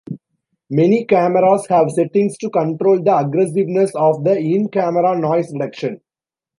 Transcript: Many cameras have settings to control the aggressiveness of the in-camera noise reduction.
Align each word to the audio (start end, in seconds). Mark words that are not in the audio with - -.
Many 0.71 1.05
cameras 1.05 1.67
have 1.67 1.91
settings 1.91 2.35
to 2.39 2.49
control 2.49 3.03
the 3.03 3.15
aggressiveness 3.19 3.91
of 3.93 4.23
the 4.23 4.35
in-camera 4.35 5.19
noise 5.19 5.53
reduction. 5.53 6.01